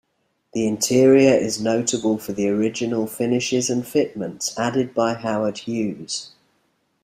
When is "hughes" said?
5.59-6.31